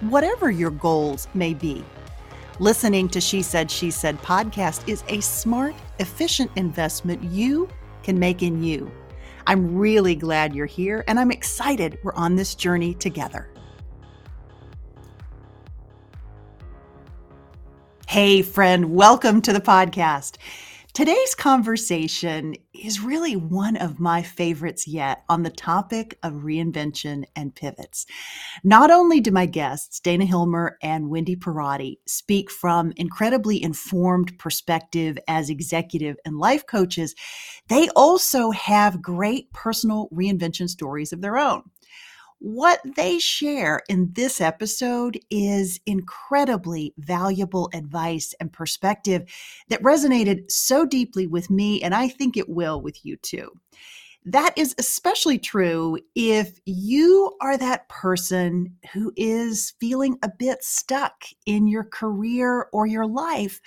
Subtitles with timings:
[0.00, 1.84] whatever your goals may be.
[2.58, 7.68] Listening to She Said, She Said podcast is a smart, efficient investment you
[8.02, 8.90] can make in you.
[9.46, 13.48] I'm really glad you're here and I'm excited we're on this journey together.
[18.08, 20.36] Hey, friend, welcome to the podcast.
[20.96, 27.54] Today's conversation is really one of my favorites yet on the topic of reinvention and
[27.54, 28.06] pivots.
[28.64, 35.18] Not only do my guests, Dana Hilmer and Wendy Pierotti, speak from incredibly informed perspective
[35.28, 37.14] as executive and life coaches,
[37.68, 41.64] they also have great personal reinvention stories of their own.
[42.38, 49.24] What they share in this episode is incredibly valuable advice and perspective
[49.68, 53.50] that resonated so deeply with me, and I think it will with you too.
[54.26, 61.24] That is especially true if you are that person who is feeling a bit stuck
[61.46, 63.60] in your career or your life,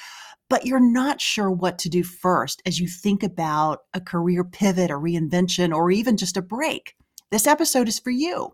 [0.50, 4.92] but you're not sure what to do first as you think about a career pivot
[4.92, 6.96] a reinvention or even just a break
[7.32, 8.54] this episode is for you.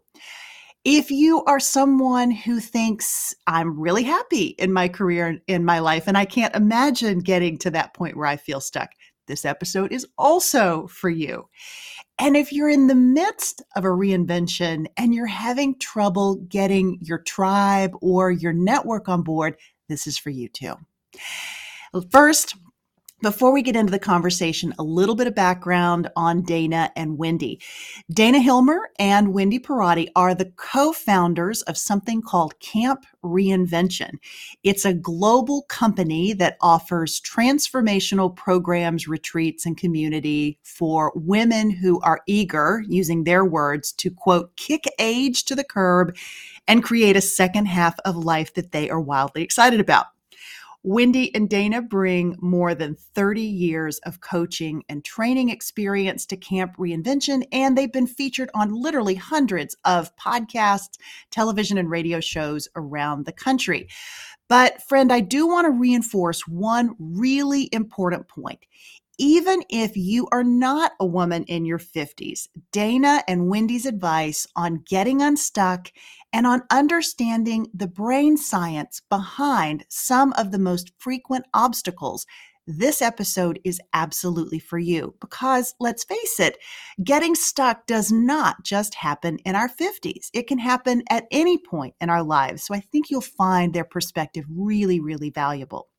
[0.84, 5.80] If you are someone who thinks, I'm really happy in my career, and in my
[5.80, 8.92] life, and I can't imagine getting to that point where I feel stuck,
[9.28, 11.50] this episode is also for you.
[12.20, 17.18] And if you're in the midst of a reinvention and you're having trouble getting your
[17.18, 19.58] tribe or your network on board,
[19.90, 20.76] this is for you too.
[22.12, 22.56] First,
[23.22, 27.62] before we get into the conversation, a little bit of background on Dana and Wendy.
[28.12, 34.16] Dana Hilmer and Wendy Pierotti are the co founders of something called Camp Reinvention.
[34.64, 42.22] It's a global company that offers transformational programs, retreats, and community for women who are
[42.28, 46.16] eager, using their words, to quote, kick age to the curb
[46.68, 50.08] and create a second half of life that they are wildly excited about.
[50.88, 56.78] Wendy and Dana bring more than 30 years of coaching and training experience to Camp
[56.78, 61.00] Reinvention, and they've been featured on literally hundreds of podcasts,
[61.32, 63.88] television, and radio shows around the country.
[64.48, 68.60] But, friend, I do want to reinforce one really important point
[69.18, 74.84] even if you are not a woman in your 50s, Dana and Wendy's advice on
[74.88, 75.92] getting unstuck
[76.34, 82.26] and on understanding the brain science behind some of the most frequent obstacles,
[82.68, 86.58] this episode is absolutely for you because let's face it,
[87.04, 90.30] getting stuck does not just happen in our 50s.
[90.34, 92.64] It can happen at any point in our lives.
[92.64, 95.90] So I think you'll find their perspective really, really valuable.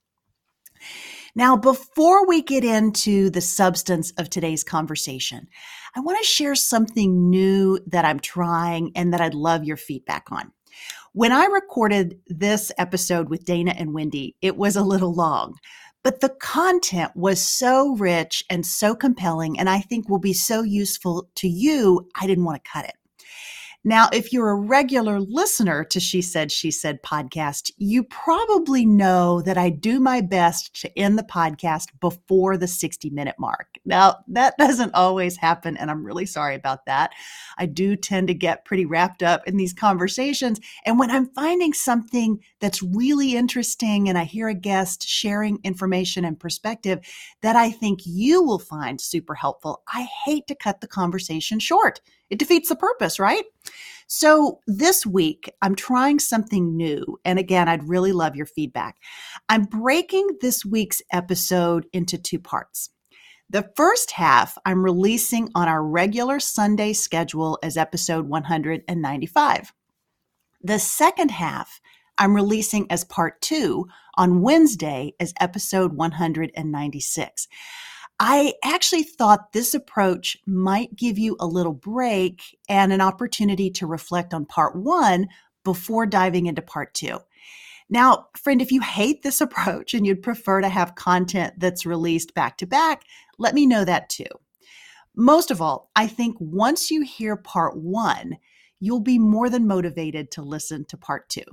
[1.37, 5.49] Now, before we get into the substance of today's conversation,
[5.95, 10.33] I want to share something new that I'm trying and that I'd love your feedback
[10.33, 10.51] on.
[11.13, 15.57] When I recorded this episode with Dana and Wendy, it was a little long,
[16.03, 20.63] but the content was so rich and so compelling, and I think will be so
[20.63, 22.95] useful to you, I didn't want to cut it.
[23.89, 29.43] Now, if you're a regular listener to She Said, She Said podcast, you probably know
[29.43, 33.79] that I do my best to end the podcast before the 60 minute mark.
[33.85, 37.13] Now, that doesn't always happen, and I'm really sorry about that.
[37.59, 40.59] I do tend to get pretty wrapped up in these conversations.
[40.85, 46.25] And when I'm finding something that's really interesting and I hear a guest sharing information
[46.25, 47.07] and perspective
[47.43, 52.01] that I think you will find super helpful, I hate to cut the conversation short.
[52.31, 53.45] It defeats the purpose, right?
[54.09, 57.19] So this week, I'm trying something new.
[57.25, 58.97] And again, I'd really love your feedback.
[59.49, 62.91] I'm breaking this week's episode into two parts.
[63.49, 69.73] The first half I'm releasing on our regular Sunday schedule as episode 195.
[70.63, 71.81] The second half
[72.19, 73.87] I'm releasing as part two
[74.17, 77.49] on Wednesday as episode 196.
[78.19, 83.87] I actually thought this approach might give you a little break and an opportunity to
[83.87, 85.29] reflect on part one
[85.65, 87.19] before diving into part two.
[87.91, 92.35] Now, friend, if you hate this approach and you'd prefer to have content that's released
[92.35, 93.05] back to back,
[93.39, 94.25] let me know that too.
[95.15, 98.39] Most of all, I think once you hear part one,
[98.81, 101.45] you'll be more than motivated to listen to part two.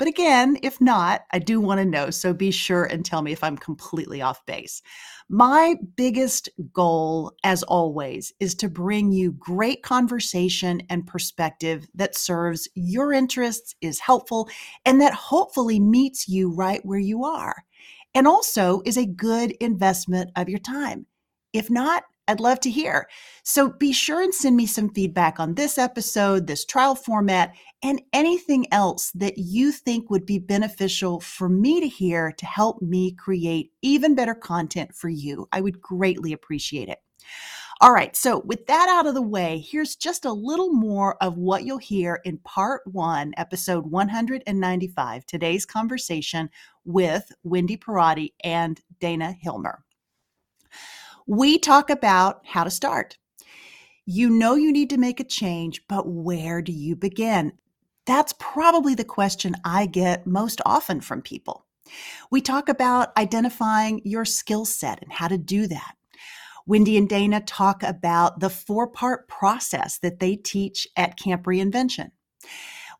[0.00, 3.32] But again, if not, I do want to know, so be sure and tell me
[3.32, 4.80] if I'm completely off base.
[5.28, 12.66] My biggest goal, as always, is to bring you great conversation and perspective that serves
[12.74, 14.48] your interests, is helpful,
[14.86, 17.56] and that hopefully meets you right where you are,
[18.14, 21.04] and also is a good investment of your time.
[21.52, 23.08] If not, I'd love to hear.
[23.42, 28.00] So be sure and send me some feedback on this episode, this trial format, and
[28.12, 33.10] anything else that you think would be beneficial for me to hear to help me
[33.10, 35.48] create even better content for you.
[35.50, 36.98] I would greatly appreciate it.
[37.80, 41.36] All right, so with that out of the way, here's just a little more of
[41.36, 46.48] what you'll hear in part one, episode 195, today's conversation
[46.84, 49.78] with Wendy Pierotti and Dana Hilmer
[51.30, 53.16] we talk about how to start.
[54.04, 57.52] You know you need to make a change, but where do you begin?
[58.04, 61.66] That's probably the question I get most often from people.
[62.32, 65.94] We talk about identifying your skill set and how to do that.
[66.66, 72.10] Wendy and Dana talk about the four part process that they teach at Camp Reinvention.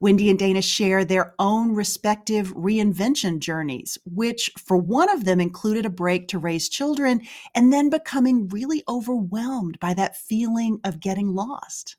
[0.01, 5.85] Wendy and Dana share their own respective reinvention journeys, which for one of them included
[5.85, 7.21] a break to raise children
[7.55, 11.97] and then becoming really overwhelmed by that feeling of getting lost.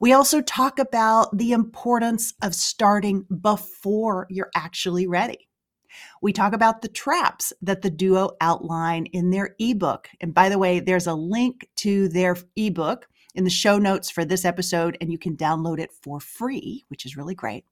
[0.00, 5.48] We also talk about the importance of starting before you're actually ready.
[6.22, 10.08] We talk about the traps that the duo outline in their ebook.
[10.20, 14.24] And by the way, there's a link to their ebook in the show notes for
[14.24, 17.64] this episode, and you can download it for free, which is really great.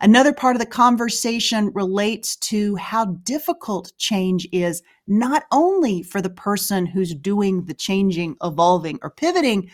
[0.00, 6.30] Another part of the conversation relates to how difficult change is, not only for the
[6.30, 9.70] person who's doing the changing, evolving, or pivoting,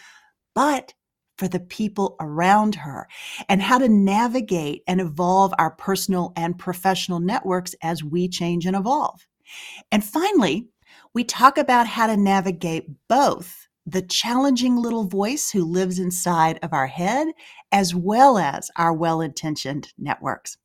[0.54, 0.94] but
[1.36, 3.08] for the people around her,
[3.48, 8.76] and how to navigate and evolve our personal and professional networks as we change and
[8.76, 9.26] evolve.
[9.90, 10.68] And finally,
[11.12, 16.72] we talk about how to navigate both the challenging little voice who lives inside of
[16.72, 17.28] our head,
[17.70, 20.56] as well as our well intentioned networks.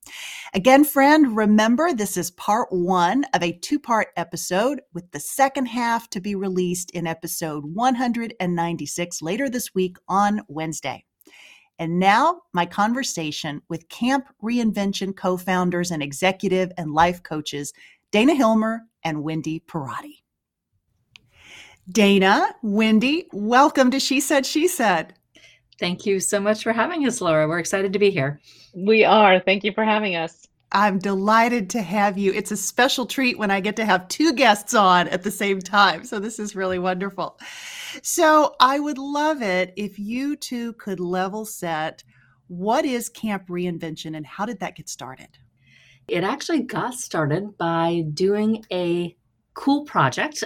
[0.53, 5.65] Again, friend, remember this is part one of a two part episode, with the second
[5.65, 11.03] half to be released in episode 196 later this week on Wednesday.
[11.77, 17.73] And now, my conversation with Camp Reinvention co founders and executive and life coaches,
[18.11, 20.19] Dana Hilmer and Wendy Pierotti.
[21.89, 25.13] Dana, Wendy, welcome to She Said, She Said.
[25.79, 27.47] Thank you so much for having us, Laura.
[27.47, 28.41] We're excited to be here.
[28.75, 29.39] We are.
[29.39, 30.45] Thank you for having us.
[30.71, 32.31] I'm delighted to have you.
[32.31, 35.59] It's a special treat when I get to have two guests on at the same
[35.59, 36.03] time.
[36.03, 37.39] So, this is really wonderful.
[38.03, 42.03] So, I would love it if you two could level set
[42.47, 45.29] what is Camp Reinvention and how did that get started?
[46.07, 49.15] It actually got started by doing a
[49.59, 50.41] cool project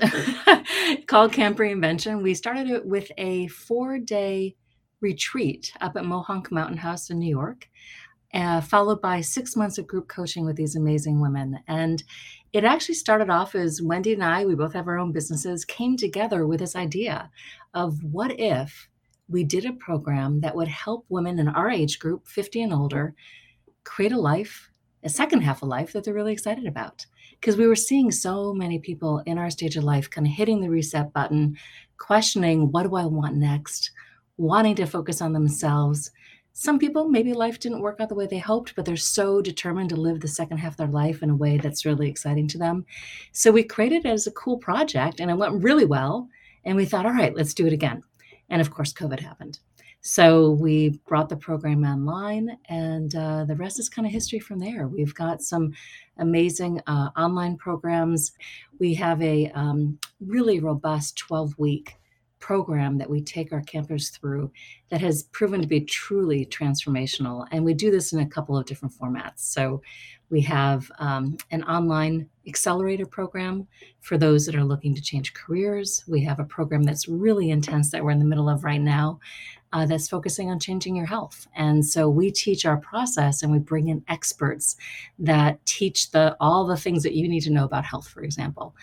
[1.07, 2.23] called Camp Reinvention.
[2.23, 4.55] We started it with a four day
[5.01, 7.69] retreat up at Mohonk Mountain House in New York,
[8.33, 11.59] uh, followed by six months of group coaching with these amazing women.
[11.67, 12.03] And
[12.53, 15.95] it actually started off as Wendy and I, we both have our own businesses, came
[15.95, 17.29] together with this idea
[17.75, 18.89] of what if
[19.27, 23.13] we did a program that would help women in our age group, 50 and older,
[23.83, 24.71] create a life,
[25.03, 27.05] a second half of life that they're really excited about
[27.43, 30.61] because we were seeing so many people in our stage of life kind of hitting
[30.61, 31.57] the reset button,
[31.97, 33.91] questioning what do I want next,
[34.37, 36.09] wanting to focus on themselves.
[36.53, 39.89] Some people, maybe life didn't work out the way they hoped, but they're so determined
[39.89, 42.57] to live the second half of their life in a way that's really exciting to
[42.57, 42.85] them.
[43.33, 46.29] So we created it as a cool project and it went really well.
[46.63, 48.03] And we thought, all right, let's do it again.
[48.49, 49.59] And of course, COVID happened.
[50.05, 54.59] So we brought the program online, and uh, the rest is kind of history from
[54.59, 54.89] there.
[54.89, 55.71] We've got some
[56.17, 58.33] amazing uh, online programs.
[58.79, 61.95] We have a um, really robust 12 week
[62.39, 64.51] program that we take our campers through
[64.89, 67.47] that has proven to be truly transformational.
[67.51, 69.37] And we do this in a couple of different formats.
[69.37, 69.81] So
[70.29, 73.67] we have um, an online accelerator program
[74.01, 76.03] for those that are looking to change careers.
[76.05, 79.21] We have a program that's really intense that we're in the middle of right now
[79.73, 81.47] uh, that's focusing on changing your health.
[81.55, 84.77] And so we teach our process and we bring in experts
[85.19, 88.75] that teach the all the things that you need to know about health, for example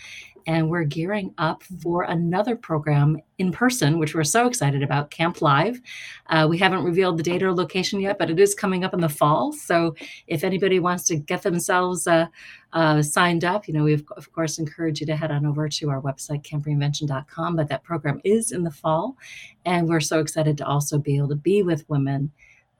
[0.47, 5.41] and we're gearing up for another program in person, which we're so excited about, Camp
[5.41, 5.81] Live.
[6.27, 9.01] Uh, we haven't revealed the date or location yet, but it is coming up in
[9.01, 9.53] the fall.
[9.53, 9.95] So
[10.27, 12.27] if anybody wants to get themselves uh,
[12.73, 15.91] uh, signed up, you know, we of, course encourage you to head on over to
[15.91, 17.57] our website, campreinvention.com.
[17.57, 19.17] But that program is in the fall,
[19.65, 22.33] and we're so excited to also be able to be with women.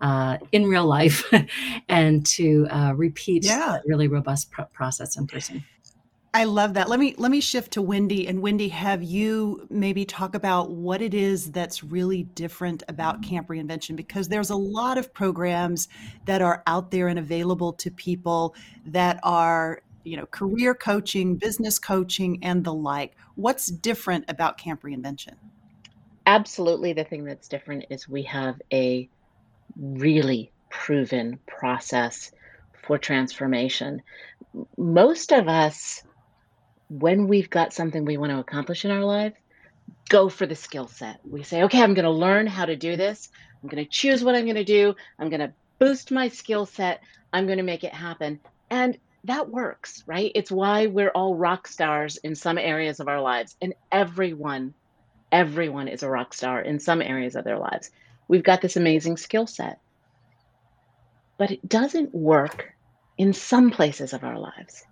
[0.03, 1.31] Uh, in real life
[1.91, 3.73] and to uh, repeat yeah.
[3.73, 5.63] that really robust pr- process in person.
[6.33, 6.89] I love that.
[6.89, 11.03] Let me let me shift to Wendy and Wendy have you maybe talk about what
[11.03, 15.89] it is that's really different about Camp Reinvention because there's a lot of programs
[16.27, 18.55] that are out there and available to people
[18.87, 23.17] that are, you know, career coaching, business coaching and the like.
[23.35, 25.35] What's different about Camp Reinvention?
[26.31, 29.09] Absolutely the thing that's different is we have a
[29.77, 32.31] really proven process
[32.87, 34.03] for transformation.
[34.77, 36.03] Most of us
[36.91, 39.33] when we've got something we want to accomplish in our life,
[40.09, 41.21] go for the skill set.
[41.25, 43.29] We say, okay, I'm going to learn how to do this.
[43.63, 44.95] I'm going to choose what I'm going to do.
[45.19, 47.01] I'm going to boost my skill set.
[47.33, 48.41] I'm going to make it happen.
[48.71, 50.33] And that works, right?
[50.35, 53.57] It's why we're all rock stars in some areas of our lives.
[53.63, 54.75] And everyone,
[55.33, 57.91] everyone is a rock star in some areas of their lives.
[58.29, 59.81] We've got this amazing skill set.
[61.39, 62.75] But it doesn't work
[63.17, 64.85] in some places of our lives.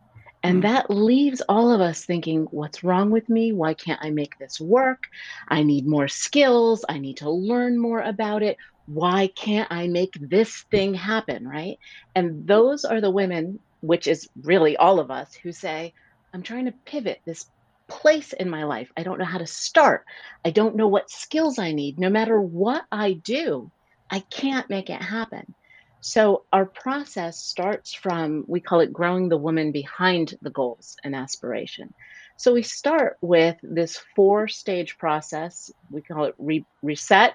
[0.42, 0.62] And mm.
[0.62, 3.52] that leaves all of us thinking, what's wrong with me?
[3.52, 5.08] Why can't I make this work?
[5.48, 6.84] I need more skills.
[6.88, 8.56] I need to learn more about it.
[8.86, 11.46] Why can't I make this thing happen?
[11.46, 11.78] Right.
[12.14, 15.92] And those are the women, which is really all of us, who say,
[16.32, 17.46] I'm trying to pivot this
[17.88, 18.90] place in my life.
[18.96, 20.04] I don't know how to start.
[20.44, 21.98] I don't know what skills I need.
[21.98, 23.70] No matter what I do,
[24.10, 25.54] I can't make it happen.
[26.00, 31.14] So our process starts from, we call it growing the woman behind the goals and
[31.14, 31.92] aspiration.
[32.36, 35.72] So we start with this four stage process.
[35.90, 37.34] We call it re- reset.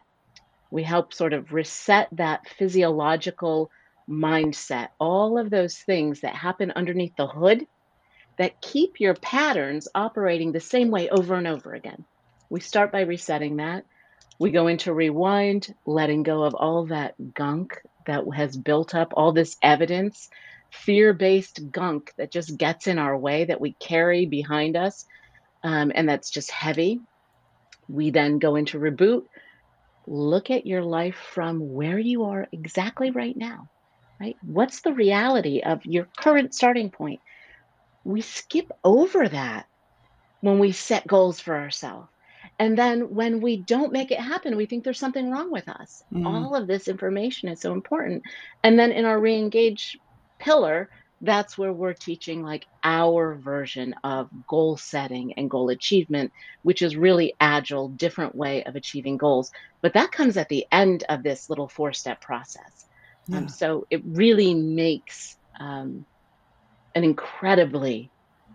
[0.72, 3.70] We help sort of reset that physiological
[4.10, 7.66] mindset, all of those things that happen underneath the hood
[8.38, 12.06] that keep your patterns operating the same way over and over again.
[12.50, 13.86] We start by resetting that.
[14.40, 19.32] We go into rewind, letting go of all that gunk that has built up, all
[19.32, 20.30] this evidence,
[20.72, 25.06] fear based gunk that just gets in our way that we carry behind us,
[25.64, 27.00] um, and that's just heavy.
[27.88, 29.24] We then go into reboot.
[30.08, 33.70] Look at your life from where you are exactly right now,
[34.20, 34.36] right?
[34.42, 37.22] What's the reality of your current starting point?
[38.04, 39.68] We skip over that
[40.42, 42.10] when we set goals for ourselves.
[42.60, 46.04] And then when we don't make it happen, we think there's something wrong with us.
[46.14, 46.28] Mm.
[46.28, 48.24] All of this information is so important.
[48.64, 49.98] And then in our re-engage
[50.40, 50.90] pillar,
[51.22, 56.32] that's where we're teaching like our version of goal setting and goal achievement,
[56.64, 59.52] which is really agile, different way of achieving goals.
[59.82, 62.86] But that comes at the end of this little four step process.
[63.30, 63.38] Um, yeah.
[63.40, 66.06] Um, so it really makes um,
[66.96, 68.10] an incredibly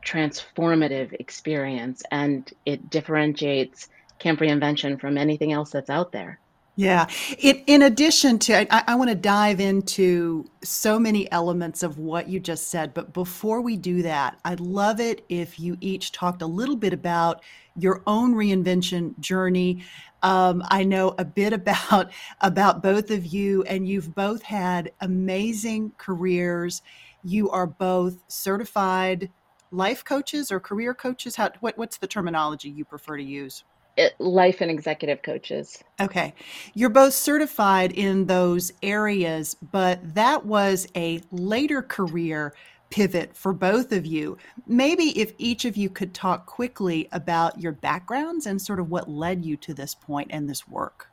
[0.05, 6.39] transformative experience and it differentiates Camp Reinvention from anything else that's out there.
[6.79, 7.09] Yeah.
[7.41, 12.29] It, in addition to, I, I want to dive into so many elements of what
[12.29, 12.95] you just said.
[12.95, 16.93] But before we do that, I'd love it if you each talked a little bit
[16.93, 17.43] about
[17.77, 19.83] your own reinvention journey.
[20.23, 25.91] Um, I know a bit about about both of you, and you've both had amazing
[25.99, 26.83] careers.
[27.23, 29.31] You are both certified
[29.71, 31.37] life coaches or career coaches?
[31.37, 33.65] How what, what's the terminology you prefer to use?
[33.97, 35.83] It, life and executive coaches.
[36.01, 36.33] Okay.
[36.75, 42.55] You're both certified in those areas, but that was a later career
[42.91, 44.39] pivot for both of you.
[44.67, 49.11] Maybe if each of you could talk quickly about your backgrounds and sort of what
[49.11, 51.09] led you to this point and this work.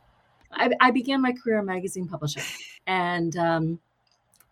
[0.52, 2.44] I, I began my career in magazine publishing
[2.88, 3.80] and um,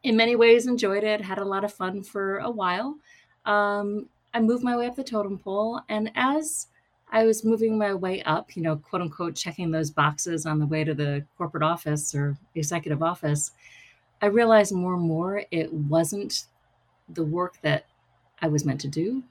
[0.04, 2.98] in many ways enjoyed it, had a lot of fun for a while
[3.46, 5.82] um, I moved my way up the totem pole.
[5.90, 6.68] And as
[7.12, 10.66] I was moving my way up, you know, quote unquote, checking those boxes on the
[10.66, 13.52] way to the corporate office or executive office,
[14.22, 16.46] I realized more and more it wasn't
[17.10, 17.86] the work that
[18.42, 19.24] I was meant to do.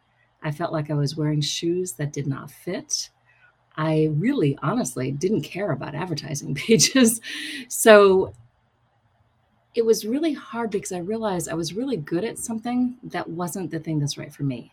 [0.43, 3.11] I felt like I was wearing shoes that did not fit.
[3.77, 7.21] I really, honestly, didn't care about advertising pages.
[7.69, 8.35] So
[9.75, 13.71] it was really hard because I realized I was really good at something that wasn't
[13.71, 14.73] the thing that's right for me.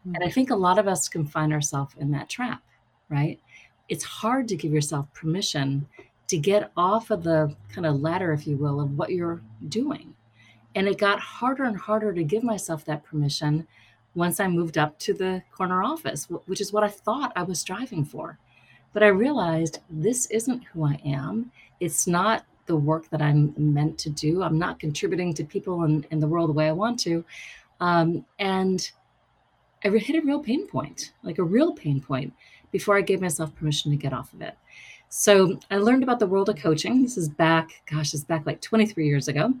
[0.00, 0.14] Mm-hmm.
[0.16, 0.32] And I mm.
[0.32, 2.62] think a lot of us can find ourselves in that trap,
[3.08, 3.40] right?
[3.88, 8.32] It's hard to give yourself permission to to get off of the kind of ladder,
[8.32, 10.14] if you will, of what you're doing.
[10.74, 13.66] And it got harder and harder to give myself that permission
[14.14, 17.60] once I moved up to the corner office, which is what I thought I was
[17.60, 18.38] striving for.
[18.92, 21.50] But I realized this isn't who I am.
[21.80, 24.42] It's not the work that I'm meant to do.
[24.42, 27.24] I'm not contributing to people in, in the world the way I want to.
[27.80, 28.90] Um, and
[29.84, 32.32] I hit a real pain point, like a real pain point,
[32.70, 34.56] before I gave myself permission to get off of it.
[35.08, 37.02] So I learned about the world of coaching.
[37.02, 39.54] This is back, gosh, is back like 23 years ago.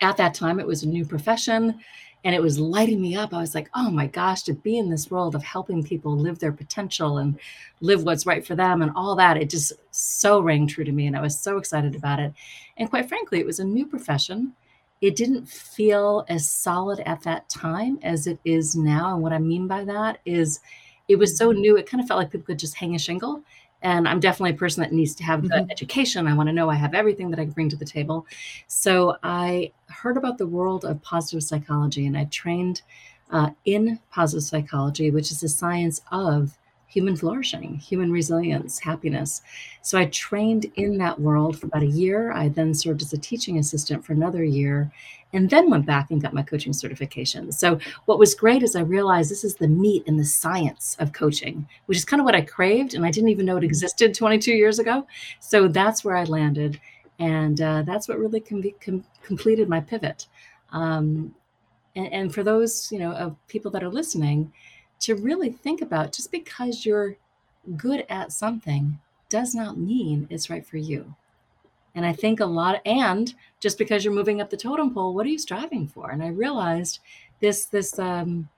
[0.00, 1.80] At that time, it was a new profession
[2.26, 3.32] and it was lighting me up.
[3.32, 6.40] I was like, oh my gosh, to be in this world of helping people live
[6.40, 7.38] their potential and
[7.80, 11.06] live what's right for them and all that, it just so rang true to me.
[11.06, 12.32] And I was so excited about it.
[12.78, 14.54] And quite frankly, it was a new profession.
[15.00, 19.14] It didn't feel as solid at that time as it is now.
[19.14, 20.58] And what I mean by that is
[21.06, 23.40] it was so new, it kind of felt like people could just hang a shingle
[23.82, 25.70] and i'm definitely a person that needs to have the mm-hmm.
[25.70, 28.26] education i want to know i have everything that i can bring to the table
[28.66, 32.82] so i heard about the world of positive psychology and i trained
[33.32, 36.56] uh, in positive psychology which is the science of
[36.86, 39.42] human flourishing, human resilience, happiness.
[39.82, 42.32] So I trained in that world for about a year.
[42.32, 44.90] I then served as a teaching assistant for another year
[45.32, 47.50] and then went back and got my coaching certification.
[47.52, 51.12] So what was great is I realized this is the meat and the science of
[51.12, 52.94] coaching, which is kind of what I craved.
[52.94, 55.06] And I didn't even know it existed 22 years ago.
[55.40, 56.80] So that's where I landed.
[57.18, 60.26] And uh, that's what really com- com- completed my pivot.
[60.70, 61.34] Um,
[61.96, 64.52] and, and for those, you know, of people that are listening,
[65.00, 67.16] to really think about just because you're
[67.76, 68.98] good at something
[69.28, 71.14] does not mean it's right for you.
[71.94, 75.26] And I think a lot, and just because you're moving up the totem pole, what
[75.26, 76.10] are you striving for?
[76.10, 77.00] And I realized
[77.40, 78.48] this this um,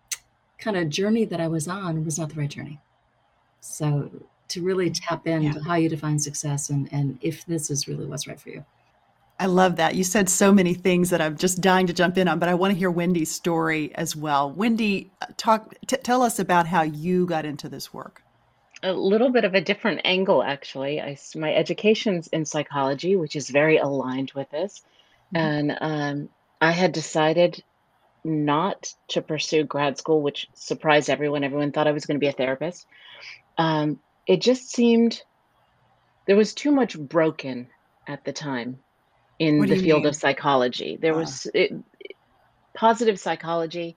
[0.59, 2.81] kind of journey that I was on was not the right journey.
[3.61, 4.11] So
[4.49, 5.65] to really tap into yeah.
[5.65, 8.65] how you define success and and if this is really what's right for you.
[9.41, 9.95] I love that.
[9.95, 12.55] You said so many things that I'm just dying to jump in on, but I
[12.55, 14.51] want to hear Wendy's story as well.
[14.51, 18.23] Wendy, uh, talk t- tell us about how you got into this work.
[18.83, 21.01] A little bit of a different angle, actually.
[21.01, 24.83] I my education's in psychology, which is very aligned with this,
[25.33, 25.37] mm-hmm.
[25.37, 26.29] and um,
[26.61, 27.63] I had decided
[28.25, 31.45] not to pursue grad school, which surprised everyone.
[31.45, 32.87] Everyone thought I was going to be a therapist.
[33.57, 35.23] Um, it just seemed
[36.27, 37.69] there was too much broken
[38.07, 38.81] at the time
[39.39, 40.09] in the field mean?
[40.09, 40.99] of psychology.
[41.01, 41.19] There uh.
[41.19, 41.73] was it,
[42.75, 43.97] positive psychology,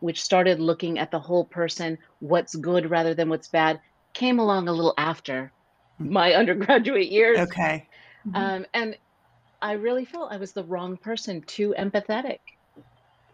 [0.00, 3.80] which started looking at the whole person, what's good rather than what's bad,
[4.14, 5.52] came along a little after
[5.98, 6.12] hmm.
[6.12, 7.38] my undergraduate years.
[7.38, 7.86] Okay.
[8.26, 8.36] Mm-hmm.
[8.36, 8.96] Um, and
[9.60, 12.38] I really felt I was the wrong person, too empathetic.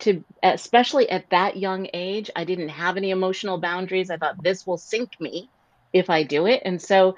[0.00, 4.10] To especially at that young age, I didn't have any emotional boundaries.
[4.10, 5.48] I thought this will sink me
[5.92, 6.62] if I do it.
[6.64, 7.14] And so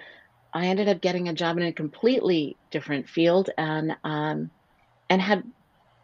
[0.52, 4.50] I ended up getting a job in a completely different field and um,
[5.10, 5.42] and had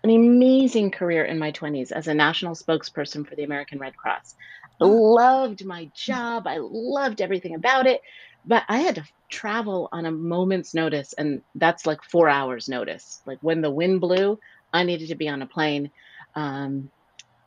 [0.05, 4.35] an amazing career in my 20s as a national spokesperson for the American Red Cross.
[4.81, 6.46] I loved my job.
[6.46, 8.00] I loved everything about it,
[8.44, 13.22] but I had to travel on a moment's notice and that's like 4 hours notice.
[13.26, 14.38] Like when the wind blew,
[14.72, 15.90] I needed to be on a plane
[16.35, 16.90] um,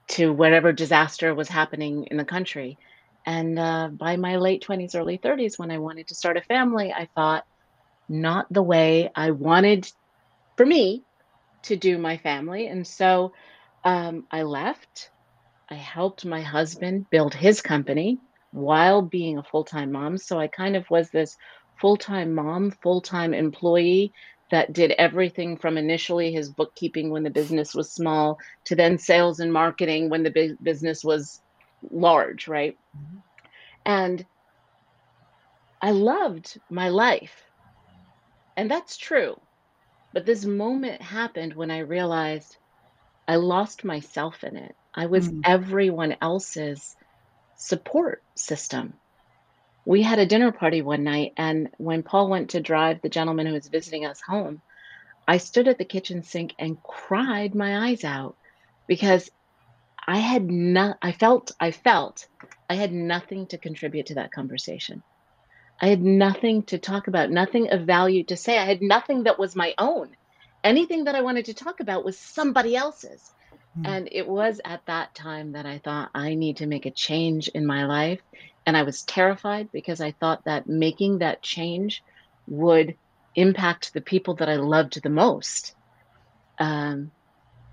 [0.09, 2.77] to whatever disaster was happening in the country.
[3.25, 6.93] And uh, by my late 20s, early 30s, when I wanted to start a family,
[6.93, 7.43] I thought,
[8.07, 9.87] not the way I wanted
[10.57, 11.03] for me
[11.63, 12.67] to do my family.
[12.67, 13.33] And so
[13.83, 15.09] um, I left.
[15.69, 18.19] I helped my husband build his company
[18.51, 20.17] while being a full time mom.
[20.17, 21.35] So I kind of was this
[21.81, 24.13] full time mom, full time employee
[24.51, 29.39] that did everything from initially his bookkeeping when the business was small to then sales
[29.39, 31.41] and marketing when the business was
[31.91, 32.77] large, right?
[32.97, 33.17] Mm-hmm.
[33.85, 34.25] And
[35.81, 37.43] I loved my life.
[38.57, 39.39] And that's true.
[40.13, 42.57] But this moment happened when I realized
[43.27, 44.75] I lost myself in it.
[44.93, 45.41] I was mm.
[45.43, 46.95] everyone else's
[47.57, 48.93] support system.
[49.85, 53.45] We had a dinner party one night, and when Paul went to drive the gentleman
[53.45, 54.61] who was visiting us home,
[55.27, 58.35] I stood at the kitchen sink and cried my eyes out
[58.87, 59.29] because
[60.07, 62.27] I had not, I felt, I felt
[62.69, 65.01] I had nothing to contribute to that conversation.
[65.81, 68.57] I had nothing to talk about, nothing of value to say.
[68.57, 70.15] I had nothing that was my own.
[70.63, 73.31] Anything that I wanted to talk about was somebody else's.
[73.77, 73.87] Mm.
[73.87, 77.49] And it was at that time that I thought I need to make a change
[77.49, 78.21] in my life.
[78.65, 82.03] And I was terrified because I thought that making that change
[82.47, 82.95] would
[83.35, 85.75] impact the people that I loved the most.
[86.57, 87.11] Um,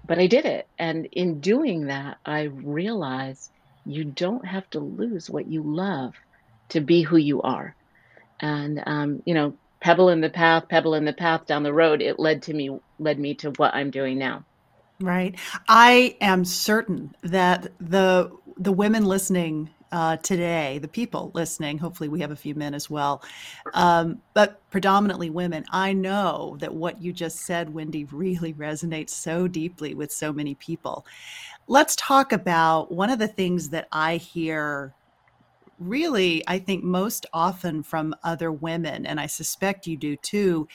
[0.07, 0.67] but I did it.
[0.79, 3.51] And in doing that, I realized
[3.85, 6.15] you don't have to lose what you love
[6.71, 7.77] to be who you are.
[8.41, 12.03] And, um, you know, pebble in the path, pebble in the path down the road,
[12.03, 14.45] it led to me led me to what I'm doing now.
[15.01, 15.39] Right.
[15.69, 22.21] I am certain that the the women listening uh, today, the people listening, hopefully we
[22.21, 23.23] have a few men as well,
[23.75, 25.65] um, but predominantly women.
[25.71, 30.55] I know that what you just said, Wendy, really resonates so deeply with so many
[30.55, 31.07] people.
[31.69, 34.95] Let's talk about one of the things that I hear
[35.79, 40.69] really, I think, most often from other women, and I suspect you do too,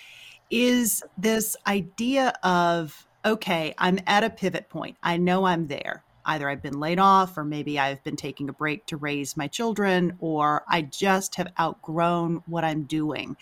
[0.51, 4.97] is this idea of, okay, I'm at a pivot point.
[5.01, 8.53] I know I'm there either I've been laid off or maybe I've been taking a
[8.53, 13.35] break to raise my children or I just have outgrown what I'm doing.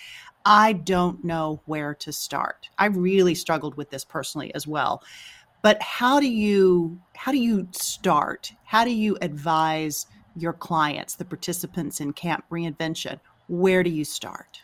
[0.45, 2.69] I don't know where to start.
[2.77, 5.03] I really struggled with this personally as well.
[5.63, 8.53] But how do you how do you start?
[8.65, 13.19] How do you advise your clients, the participants in Camp Reinvention?
[13.47, 14.61] Where do you start?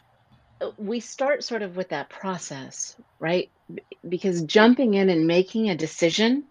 [0.77, 3.49] We start sort of with that process, right?
[4.07, 6.43] Because jumping in and making a decision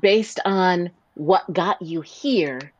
[0.00, 2.72] based on what got you here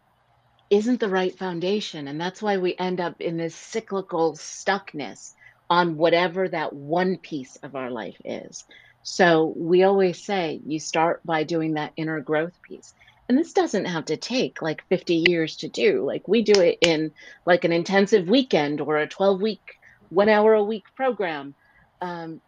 [0.71, 2.09] isn't the right foundation.
[2.09, 5.35] And that's why we end up in this cyclical stuckness
[5.71, 8.65] on whatever that one piece of our life is.
[9.03, 12.93] So we always say you start by doing that inner growth piece.
[13.29, 16.05] And this doesn't have to take like 50 years to do.
[16.05, 17.13] Like we do it in
[17.45, 19.75] like an intensive weekend or a 12 week,
[20.11, 21.55] one hour a week program.
[22.01, 22.41] Um,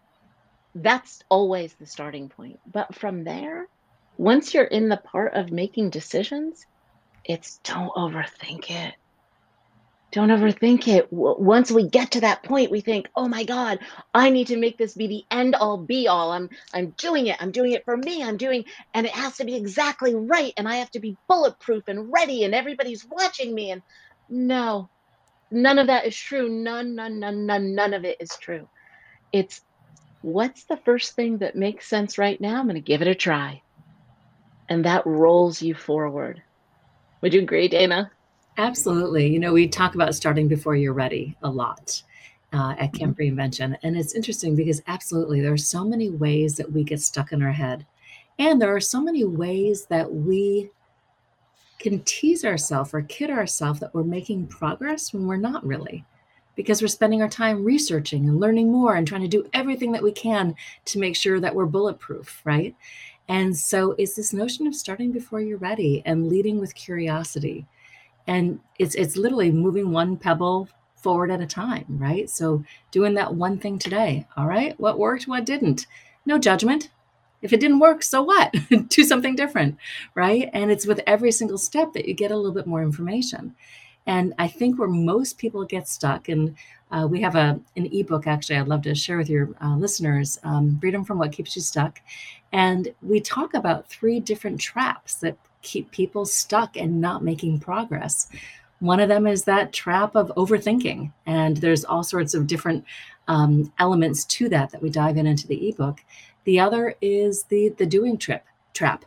[0.75, 2.61] that's always the starting point.
[2.71, 3.66] But from there,
[4.19, 6.67] once you're in the part of making decisions,
[7.25, 8.95] it's don't overthink it.
[10.11, 11.07] Don't overthink it.
[11.13, 13.79] Once we get to that point, we think, "Oh my god,
[14.15, 16.33] I need to make this be the end all be all.
[16.33, 17.37] I'm I'm doing it.
[17.41, 18.23] I'm doing it for me.
[18.23, 21.85] I'm doing and it has to be exactly right and I have to be bulletproof
[21.87, 23.83] and ready and everybody's watching me and
[24.29, 24.91] no.
[25.51, 26.49] None of that is true.
[26.49, 28.69] None none none none none of it is true.
[29.33, 29.61] It's
[30.23, 32.59] what's the first thing that makes sense right now?
[32.59, 33.63] I'm going to give it a try
[34.69, 36.43] and that rolls you forward.
[37.21, 38.11] Would you agree, Dana?
[38.59, 39.29] Absolutely.
[39.29, 42.03] You know, we talk about starting before you're ready a lot
[42.53, 43.39] uh, at Camp mm-hmm.
[43.39, 43.77] Reinvention.
[43.83, 47.43] And it's interesting because absolutely, there are so many ways that we get stuck in
[47.43, 47.87] our head.
[48.39, 50.71] And there are so many ways that we
[51.79, 56.05] can tease ourselves or kid ourselves that we're making progress when we're not really
[56.57, 60.03] because we're spending our time researching and learning more and trying to do everything that
[60.03, 62.75] we can to make sure that we're bulletproof, right?
[63.29, 67.67] And so it's this notion of starting before you're ready and leading with curiosity.
[68.27, 72.29] And it's it's literally moving one pebble forward at a time, right?
[72.29, 74.27] So doing that one thing today.
[74.37, 75.87] All right, what worked, what didn't.
[76.27, 76.91] No judgment.
[77.41, 78.53] If it didn't work, so what?
[78.88, 79.77] Do something different,
[80.14, 80.51] right?
[80.53, 83.55] And it's with every single step that you get a little bit more information.
[84.07, 86.57] And I think where most people get stuck, and
[86.90, 90.38] uh, we have a an ebook actually I'd love to share with your uh, listeners,
[90.44, 92.01] um, "Freedom from What Keeps You Stuck,"
[92.53, 98.29] and we talk about three different traps that keep people stuck and not making progress.
[98.81, 102.85] One of them is that trap of overthinking, and there's all sorts of different
[103.27, 106.01] um, elements to that that we dive in into the ebook.
[106.44, 109.05] The other is the the doing trip trap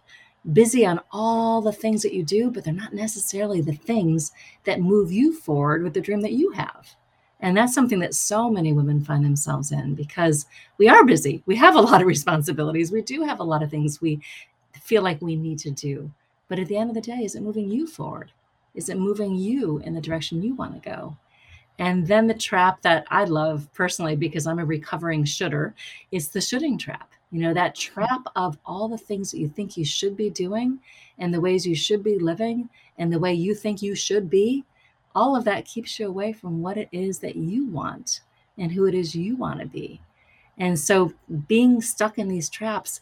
[0.54, 4.32] busy on all the things that you do, but they're not necessarily the things
[4.64, 6.96] that move you forward with the dream that you have.
[7.42, 10.46] And that's something that so many women find themselves in because
[10.78, 11.42] we are busy.
[11.48, 12.92] We have a lot of responsibilities.
[12.92, 14.22] We do have a lot of things we
[14.80, 16.12] feel like we need to do.
[16.48, 18.32] But at the end of the day, is it moving you forward?
[18.76, 21.18] Is it moving you in the direction you want to go?
[21.80, 25.74] And then the trap that I love personally, because I'm a recovering should'er,
[26.12, 27.10] is the shoulding trap.
[27.32, 30.80] You know, that trap of all the things that you think you should be doing
[31.18, 34.64] and the ways you should be living and the way you think you should be,
[35.16, 38.22] all of that keeps you away from what it is that you want
[38.58, 40.02] and who it is you want to be.
[40.58, 41.14] And so
[41.48, 43.02] being stuck in these traps,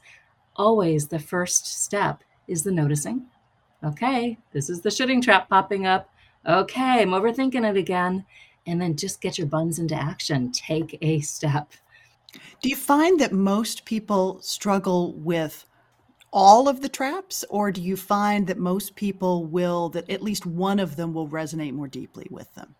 [0.56, 3.26] always the first step is the noticing.
[3.84, 6.10] Okay, this is the shoulding trap popping up.
[6.46, 8.26] Okay, I'm overthinking it again.
[8.68, 10.52] And then just get your buns into action.
[10.52, 11.72] Take a step.
[12.62, 15.66] Do you find that most people struggle with
[16.32, 20.46] all of the traps, or do you find that most people will, that at least
[20.46, 22.76] one of them will resonate more deeply with them?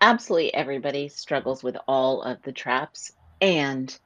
[0.00, 3.98] Absolutely everybody struggles with all of the traps, and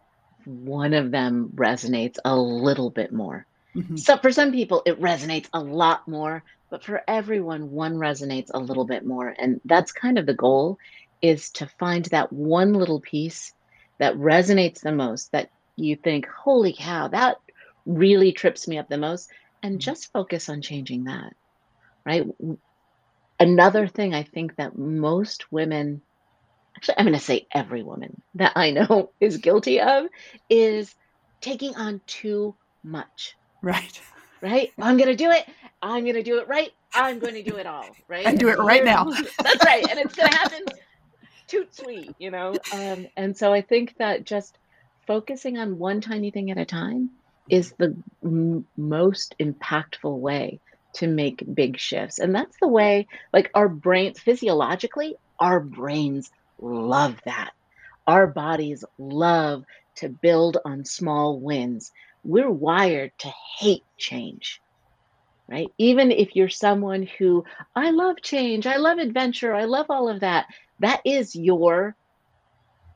[0.45, 3.47] one of them resonates a little bit more.
[3.75, 3.97] Mm-hmm.
[3.97, 8.59] So for some people, it resonates a lot more, but for everyone, one resonates a
[8.59, 9.35] little bit more.
[9.39, 10.79] And that's kind of the goal
[11.23, 13.53] is to find that one little piece
[13.99, 17.39] that resonates the most that you think, holy cow, that
[17.87, 19.31] really trips me up the most,
[19.63, 19.81] and mm-hmm.
[19.81, 21.35] just focus on changing that,
[22.05, 22.27] right?
[23.41, 26.03] Another thing I think that most women
[26.77, 30.07] actually, I'm going to say every woman that I know is guilty of,
[30.49, 30.95] is
[31.41, 33.37] taking on too much.
[33.63, 34.01] Right.
[34.41, 34.73] Right?
[34.79, 35.47] I'm going to do it.
[35.83, 36.73] I'm going to do it right.
[36.95, 37.87] I'm going to do it all.
[38.09, 38.27] Right.
[38.27, 39.05] And do it right now.
[39.43, 39.85] That's right.
[39.91, 40.65] And it's going to happen
[41.47, 42.55] toot sweet, you know?
[42.73, 44.59] Um, and so I think that just
[45.07, 47.11] focusing on one tiny thing at a time
[47.49, 50.61] is the m- most impactful way
[50.95, 52.19] to make big shifts.
[52.19, 57.53] And that's the way, like, our brains, physiologically, our brains love that.
[58.07, 59.65] Our bodies love
[59.97, 61.91] to build on small wins.
[62.23, 64.61] We're wired to hate change,
[65.49, 65.69] right?
[65.79, 70.21] Even if you're someone who, I love change, I love adventure, I love all of
[70.21, 70.47] that,
[70.81, 71.97] that is your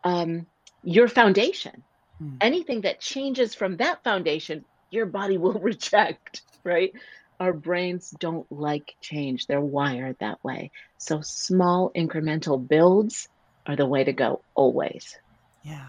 [0.05, 0.47] um,
[0.83, 1.85] your foundation.
[2.19, 2.37] Hmm.
[2.41, 6.93] Anything that changes from that foundation, your body will reject, right?
[7.41, 9.47] Our brains don't like change.
[9.47, 10.71] They're wired that way.
[10.99, 13.29] So small incremental builds
[13.67, 15.17] are the way to go always.
[15.63, 15.87] Yeah.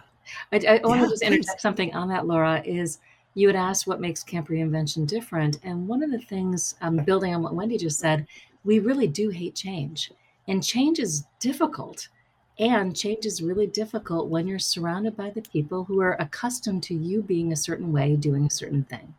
[0.51, 2.99] I, I want to just interject something on that, Laura, is
[3.33, 5.57] you had asked what makes camp reinvention different.
[5.63, 8.27] And one of the things, um, building on what Wendy just said,
[8.63, 10.11] we really do hate change.
[10.47, 12.09] And change is difficult.
[12.59, 16.93] And change is really difficult when you're surrounded by the people who are accustomed to
[16.93, 19.15] you being a certain way, doing a certain thing.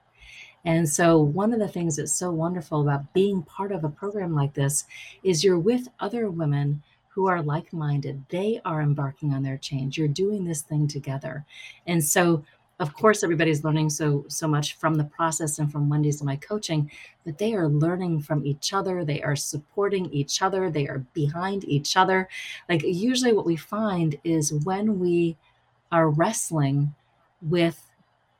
[0.67, 4.35] And so, one of the things that's so wonderful about being part of a program
[4.35, 4.85] like this
[5.23, 8.23] is you're with other women who are like minded.
[8.29, 9.97] They are embarking on their change.
[9.97, 11.47] You're doing this thing together.
[11.87, 12.45] And so,
[12.81, 16.37] of course, everybody's learning so so much from the process and from Wendy's and my
[16.37, 16.91] coaching,
[17.27, 19.05] but they are learning from each other.
[19.05, 20.71] They are supporting each other.
[20.71, 22.27] They are behind each other.
[22.71, 25.37] Like usually, what we find is when we
[25.93, 26.95] are wrestling
[27.43, 27.87] with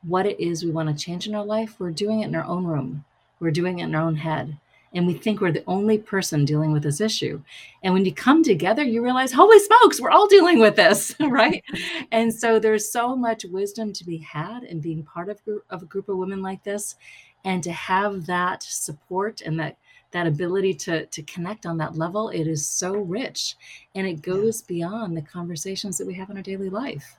[0.01, 2.45] what it is we want to change in our life, we're doing it in our
[2.45, 3.05] own room.
[3.39, 4.57] We're doing it in our own head
[4.93, 7.41] and we think we're the only person dealing with this issue.
[7.83, 11.63] And when you come together, you realize, holy smokes, we're all dealing with this, right?
[12.11, 15.85] and so there's so much wisdom to be had in being part of, of a
[15.85, 16.95] group of women like this,
[17.43, 19.77] and to have that support and that
[20.11, 23.55] that ability to to connect on that level, it is so rich,
[23.95, 27.17] and it goes beyond the conversations that we have in our daily life.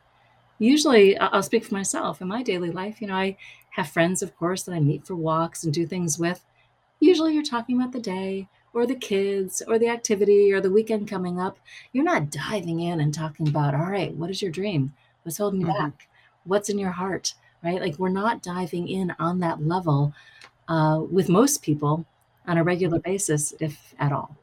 [0.58, 3.00] Usually, I'll speak for myself in my daily life.
[3.00, 3.36] You know, I
[3.70, 6.44] have friends, of course, that I meet for walks and do things with
[7.02, 11.08] Usually you're talking about the day or the kids or the activity or the weekend
[11.08, 11.58] coming up.
[11.92, 14.94] You're not diving in and talking about, all right, what is your dream?
[15.24, 15.82] What's holding you mm-hmm.
[15.82, 16.08] back?
[16.44, 17.34] What's in your heart?
[17.64, 17.80] Right?
[17.80, 20.14] Like we're not diving in on that level
[20.68, 22.06] uh, with most people
[22.46, 24.36] on a regular basis, if at all.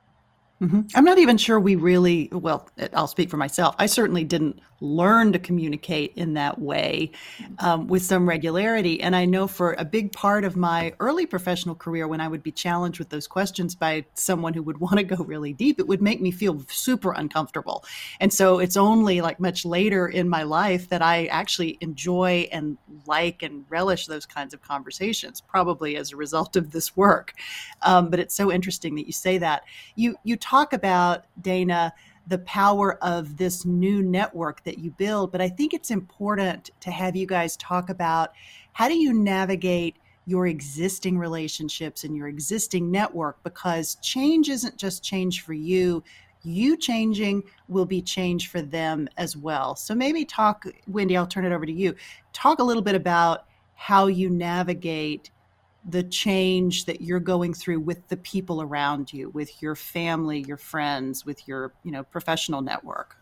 [0.61, 0.81] Mm-hmm.
[0.95, 3.73] I'm not even sure we really, well, I'll speak for myself.
[3.79, 7.11] I certainly didn't learn to communicate in that way
[7.59, 9.01] um, with some regularity.
[9.01, 12.43] And I know for a big part of my early professional career, when I would
[12.43, 15.87] be challenged with those questions by someone who would want to go really deep, it
[15.87, 17.83] would make me feel super uncomfortable.
[18.19, 22.77] And so it's only like much later in my life that I actually enjoy and
[23.05, 27.33] like and relish those kinds of conversations, probably as a result of this work.
[27.81, 29.63] Um, but it's so interesting that you say that.
[29.95, 31.93] You you talk about Dana
[32.29, 35.31] the power of this new network that you build.
[35.31, 38.33] But I think it's important to have you guys talk about
[38.73, 45.03] how do you navigate your existing relationships and your existing network because change isn't just
[45.03, 46.03] change for you.
[46.43, 49.75] You changing will be change for them as well.
[49.75, 51.95] So maybe talk, Wendy, I'll turn it over to you.
[52.31, 55.31] Talk a little bit about how you navigate
[55.87, 60.57] the change that you're going through with the people around you with your family your
[60.57, 63.15] friends with your you know professional network?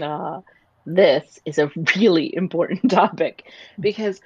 [0.00, 0.40] Uh,
[0.86, 3.44] this is a really important topic
[3.78, 4.20] because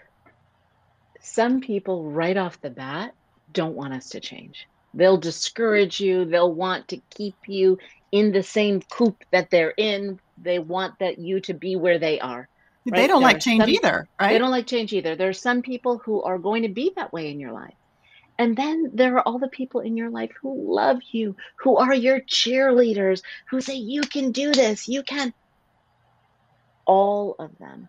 [1.21, 3.13] some people right off the bat
[3.53, 4.67] don't want us to change.
[4.93, 6.25] They'll discourage you.
[6.25, 7.79] They'll want to keep you
[8.13, 10.21] in the same coop that they're in.
[10.37, 12.49] They want that you to be where they are
[12.87, 13.01] Right?
[13.01, 14.33] They don't there like change some, either, right?
[14.33, 15.17] They don't like change either.
[15.17, 17.75] There are some people who are going to be that way in your life.
[18.39, 21.95] And then there are all the people in your life who love you, who are
[21.95, 25.33] your cheerleaders, who say, You can do this, you can.
[26.85, 27.89] All of them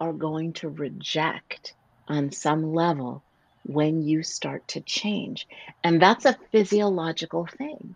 [0.00, 1.74] are going to reject
[2.08, 3.22] on some level
[3.64, 5.46] when you start to change.
[5.82, 7.94] And that's a physiological thing,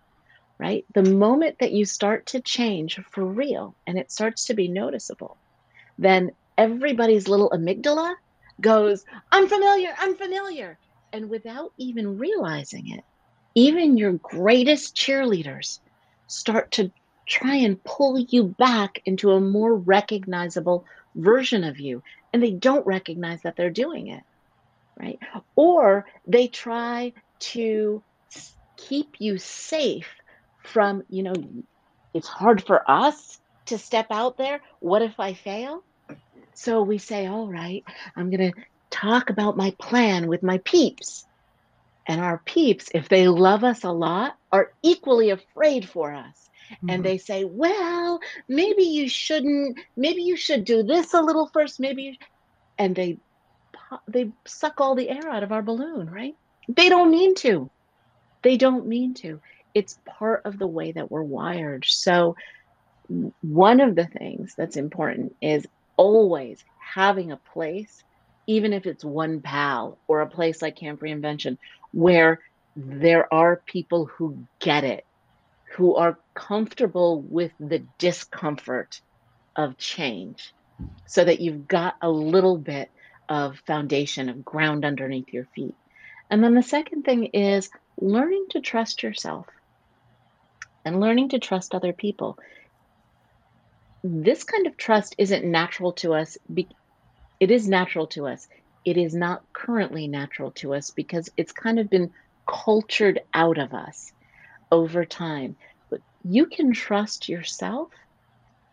[0.58, 0.84] right?
[0.94, 5.38] The moment that you start to change for real and it starts to be noticeable,
[5.98, 8.14] then everybody's little amygdala
[8.60, 10.78] goes, unfamiliar, unfamiliar.
[11.12, 13.04] And without even realizing it,
[13.54, 15.78] even your greatest cheerleaders
[16.26, 16.92] start to
[17.26, 20.84] try and pull you back into a more recognizable
[21.14, 22.02] version of you.
[22.32, 24.22] And they don't recognize that they're doing it,
[25.00, 25.18] right?
[25.56, 28.02] Or they try to
[28.76, 30.08] keep you safe
[30.64, 31.34] from, you know,
[32.14, 34.60] it's hard for us to step out there.
[34.80, 35.82] What if I fail?
[36.58, 37.84] So we say, all right,
[38.16, 41.24] I'm going to talk about my plan with my peeps.
[42.04, 46.50] And our peeps, if they love us a lot, are equally afraid for us.
[46.72, 46.90] Mm-hmm.
[46.90, 48.18] And they say, well,
[48.48, 52.14] maybe you shouldn't, maybe you should do this a little first, maybe you...
[52.76, 53.18] and they
[54.08, 56.34] they suck all the air out of our balloon, right?
[56.68, 57.70] They don't mean to.
[58.42, 59.40] They don't mean to.
[59.74, 61.84] It's part of the way that we're wired.
[61.86, 62.36] So
[63.40, 65.66] one of the things that's important is
[65.98, 68.02] always having a place,
[68.46, 71.58] even if it's one pal or a place like Camp Reinvention,
[71.92, 72.40] where
[72.74, 75.04] there are people who get it,
[75.72, 79.02] who are comfortable with the discomfort
[79.54, 80.54] of change,
[81.06, 82.90] so that you've got a little bit
[83.28, 85.74] of foundation, of ground underneath your feet.
[86.30, 87.68] And then the second thing is
[88.00, 89.46] learning to trust yourself
[90.84, 92.38] and learning to trust other people
[94.02, 96.36] this kind of trust isn't natural to us.
[97.40, 98.46] It is natural to us.
[98.84, 102.10] It is not currently natural to us because it's kind of been
[102.48, 104.12] cultured out of us
[104.70, 105.56] over time.
[105.90, 107.88] But you can trust yourself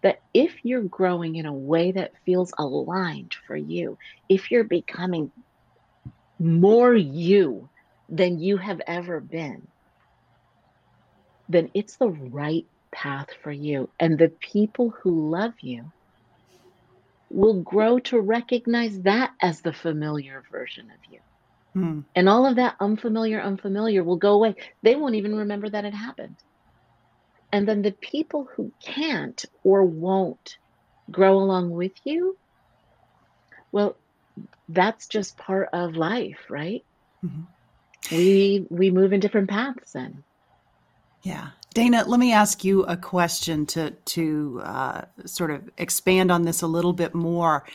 [0.03, 3.97] that if you're growing in a way that feels aligned for you,
[4.29, 5.31] if you're becoming
[6.39, 7.69] more you
[8.09, 9.67] than you have ever been,
[11.49, 13.89] then it's the right path for you.
[13.99, 15.91] And the people who love you
[17.29, 21.19] will grow to recognize that as the familiar version of you.
[21.73, 21.99] Hmm.
[22.15, 24.55] And all of that unfamiliar, unfamiliar will go away.
[24.81, 26.37] They won't even remember that it happened.
[27.51, 30.57] And then the people who can't or won't
[31.11, 32.37] grow along with you,
[33.71, 33.97] well,
[34.69, 36.81] that's just part of life, right?
[37.25, 38.15] Mm-hmm.
[38.15, 40.23] We we move in different paths then.
[41.23, 41.49] Yeah.
[41.75, 46.61] Dana, let me ask you a question to to uh, sort of expand on this
[46.61, 47.65] a little bit more.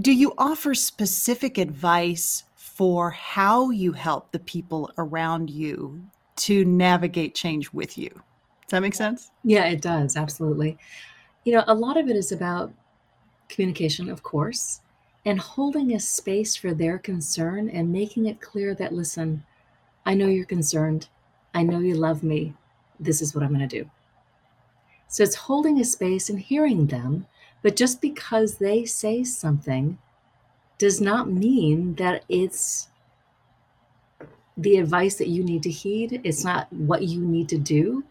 [0.00, 6.00] Do you offer specific advice for how you help the people around you
[6.36, 8.08] to navigate change with you?
[8.10, 9.32] Does that make sense?
[9.42, 10.16] Yeah, it does.
[10.16, 10.78] Absolutely.
[11.42, 12.72] You know, a lot of it is about
[13.48, 14.80] communication, of course,
[15.24, 19.42] and holding a space for their concern and making it clear that, listen,
[20.04, 21.08] I know you're concerned.
[21.52, 22.54] I know you love me
[23.00, 23.90] this is what I'm going to do.
[25.08, 27.26] So it's holding a space and hearing them,
[27.62, 29.98] but just because they say something
[30.78, 32.88] does not mean that it's
[34.56, 36.20] the advice that you need to heed.
[36.24, 38.04] It's not what you need to do.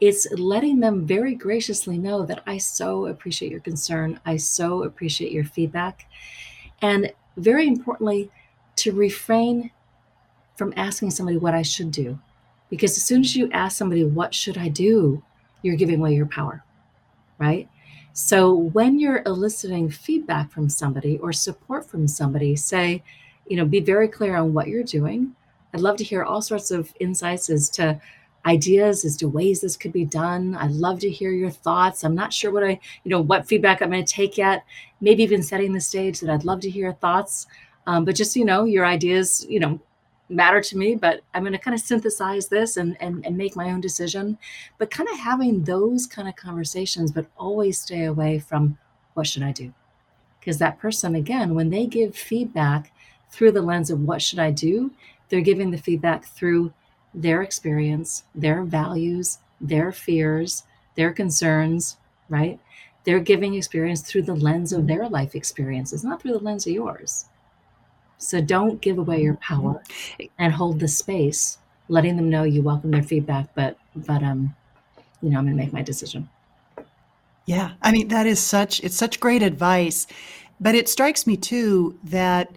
[0.00, 4.18] It's letting them very graciously know that I so appreciate your concern.
[4.26, 6.06] I so appreciate your feedback.
[6.80, 8.30] And very importantly,
[8.76, 9.70] to refrain
[10.56, 12.18] from asking somebody what I should do
[12.72, 15.22] because as soon as you ask somebody, what should I do?
[15.60, 16.64] You're giving away your power,
[17.38, 17.68] right?
[18.14, 23.02] So when you're eliciting feedback from somebody or support from somebody, say,
[23.46, 25.36] you know, be very clear on what you're doing.
[25.74, 28.00] I'd love to hear all sorts of insights as to
[28.46, 30.54] ideas as to ways this could be done.
[30.54, 32.02] I'd love to hear your thoughts.
[32.02, 34.64] I'm not sure what I, you know, what feedback I'm going to take yet.
[35.02, 37.46] Maybe even setting the stage that I'd love to hear your thoughts.
[37.86, 39.78] Um, but just, you know, your ideas, you know,
[40.32, 43.56] matter to me, but I'm going to kind of synthesize this and, and, and make
[43.56, 44.38] my own decision.
[44.78, 48.78] But kind of having those kind of conversations, but always stay away from
[49.14, 49.72] what should I do?
[50.40, 52.92] Because that person, again, when they give feedback
[53.30, 54.92] through the lens of what should I do,
[55.28, 56.72] they're giving the feedback through
[57.14, 60.64] their experience, their values, their fears,
[60.96, 61.96] their concerns,
[62.28, 62.58] right?
[63.04, 66.72] They're giving experience through the lens of their life experiences, not through the lens of
[66.72, 67.26] yours.
[68.22, 69.54] So don't give away your mm-hmm.
[69.54, 69.82] power
[70.38, 71.58] and hold the space,
[71.88, 74.54] letting them know you welcome their feedback, but but um,
[75.20, 76.28] you know, I'm gonna make my decision.
[77.46, 77.72] Yeah.
[77.82, 80.06] I mean, that is such it's such great advice.
[80.60, 82.52] But it strikes me too that,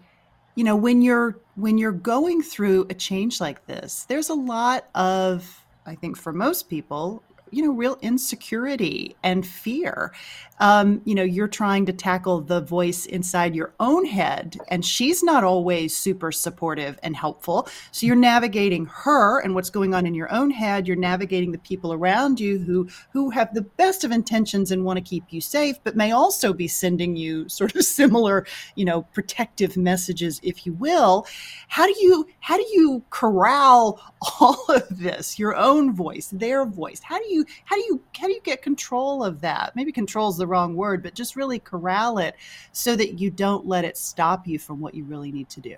[0.53, 4.87] you know, when you're when you're going through a change like this, there's a lot
[4.93, 10.11] of, I think for most people, you know real insecurity and fear.
[10.59, 15.21] Um, you know you're trying to tackle the voice inside your own head and she's
[15.21, 17.67] not always super supportive and helpful.
[17.91, 20.87] So you're navigating her and what's going on in your own head.
[20.87, 24.97] You're navigating the people around you who who have the best of intentions and want
[24.97, 29.03] to keep you safe but may also be sending you sort of similar you know
[29.13, 31.27] protective messages if you will.
[31.67, 34.01] How do you how do you corral
[34.39, 35.37] all of this?
[35.37, 37.01] Your own voice their voice.
[37.03, 39.75] How do you how do you how do you get control of that?
[39.75, 42.35] Maybe control is the wrong word, but just really corral it
[42.71, 45.77] so that you don't let it stop you from what you really need to do.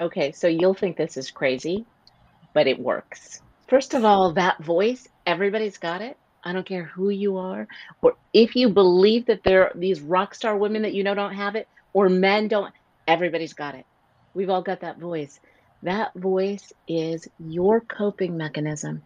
[0.00, 1.84] Okay, so you'll think this is crazy,
[2.54, 3.42] but it works.
[3.66, 6.16] First of all, that voice, everybody's got it.
[6.44, 7.66] I don't care who you are,
[8.00, 11.34] or if you believe that there are these rock star women that you know don't
[11.34, 12.72] have it, or men don't,
[13.06, 13.84] everybody's got it.
[14.34, 15.40] We've all got that voice.
[15.82, 19.02] That voice is your coping mechanism.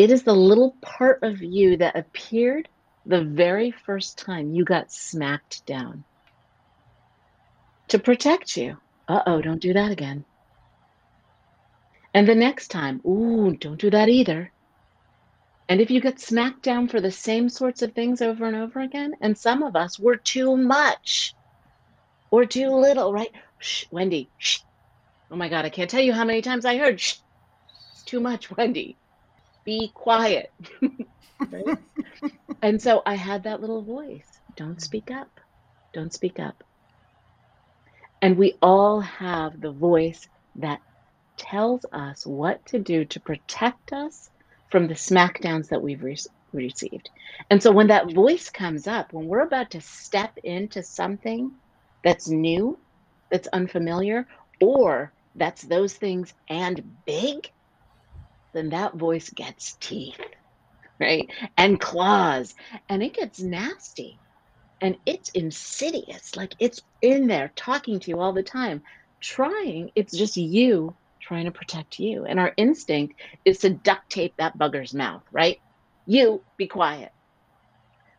[0.00, 2.70] It is the little part of you that appeared
[3.04, 6.06] the very first time you got smacked down
[7.88, 8.78] to protect you.
[9.06, 10.24] Uh oh, don't do that again.
[12.14, 14.54] And the next time, ooh, don't do that either.
[15.68, 18.80] And if you get smacked down for the same sorts of things over and over
[18.80, 21.34] again, and some of us were too much
[22.30, 23.32] or too little, right?
[23.58, 24.60] Shh, Wendy, shh.
[25.30, 27.16] Oh my God, I can't tell you how many times I heard, shh,
[27.92, 28.99] it's too much, Wendy.
[29.64, 30.48] Be quiet.
[31.50, 31.78] right?
[32.62, 35.30] and so I had that little voice don't speak up.
[35.94, 36.62] Don't speak up.
[38.22, 40.80] And we all have the voice that
[41.38, 44.28] tells us what to do to protect us
[44.70, 46.16] from the smackdowns that we've re-
[46.52, 47.10] received.
[47.50, 51.52] And so when that voice comes up, when we're about to step into something
[52.04, 52.78] that's new,
[53.30, 54.26] that's unfamiliar,
[54.60, 57.48] or that's those things and big,
[58.52, 60.20] then that voice gets teeth,
[61.00, 61.30] right?
[61.56, 62.54] And claws,
[62.88, 64.20] and it gets nasty
[64.80, 66.36] and it's insidious.
[66.36, 68.82] Like it's in there talking to you all the time,
[69.22, 72.24] trying, it's just you trying to protect you.
[72.24, 75.58] And our instinct is to duct tape that bugger's mouth, right?
[76.06, 77.10] You be quiet.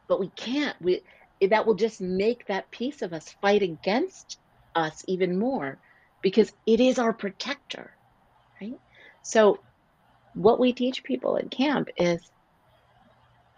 [0.07, 0.75] But we can't.
[0.81, 1.01] We
[1.49, 4.37] that will just make that piece of us fight against
[4.75, 5.79] us even more
[6.21, 7.97] because it is our protector,
[8.61, 8.75] right?
[9.23, 9.57] So
[10.33, 12.21] what we teach people at camp is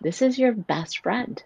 [0.02, 1.42] this is your best friend.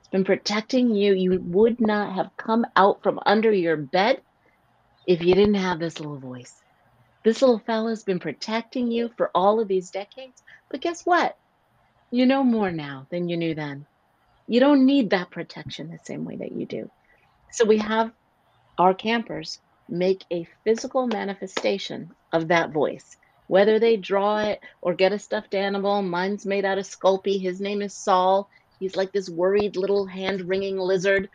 [0.00, 1.14] It's been protecting you.
[1.14, 4.20] You would not have come out from under your bed
[5.06, 6.54] if you didn't have this little voice.
[7.24, 10.42] This little fella's been protecting you for all of these decades.
[10.70, 11.36] But guess what?
[12.10, 13.86] You know more now than you knew then.
[14.48, 16.90] You don't need that protection the same way that you do.
[17.52, 18.10] So we have
[18.78, 23.16] our campers make a physical manifestation of that voice,
[23.50, 26.02] whether they draw it or get a stuffed animal.
[26.02, 27.40] Mine's made out of Sculpey.
[27.40, 28.48] His name is Saul.
[28.78, 31.28] He's like this worried little hand wringing lizard.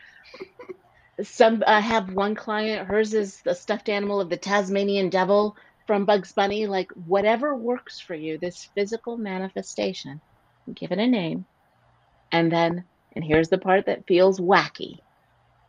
[1.21, 5.57] Some I uh, have one client, hers is the stuffed animal of the Tasmanian devil
[5.87, 10.21] from Bugs Bunny, like whatever works for you, this physical manifestation,
[10.73, 11.43] give it a name.
[12.31, 14.99] And then, and here's the part that feels wacky